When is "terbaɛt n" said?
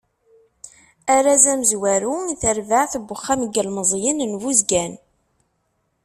2.41-3.03